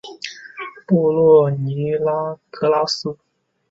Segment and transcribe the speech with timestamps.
[0.87, 3.15] 布洛尼拉格拉斯。